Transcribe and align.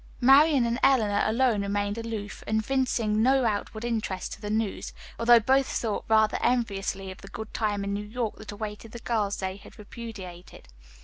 Marian 0.19 0.65
and 0.65 0.79
Eleanor 0.81 1.21
alone 1.27 1.61
remained 1.61 1.95
aloof, 1.95 2.43
evincing 2.47 3.21
no 3.21 3.45
outward 3.45 3.85
interest 3.85 4.33
in 4.35 4.41
the 4.41 4.49
news, 4.49 4.93
although 5.19 5.39
both 5.39 5.67
thought 5.67 6.05
rather 6.07 6.39
enviously 6.41 7.11
of 7.11 7.19
the 7.21 7.27
good 7.27 7.53
time 7.53 7.83
in 7.83 7.93
New 7.93 8.03
York 8.07 8.35
that 8.37 8.51
awaited 8.51 8.93
the 8.93 8.99
girls 9.01 9.37
they 9.37 9.57
had 9.57 9.77
repudiated. 9.77 10.69